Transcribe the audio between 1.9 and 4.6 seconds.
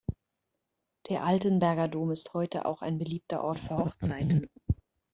ist heute auch ein beliebter Ort für Hochzeiten.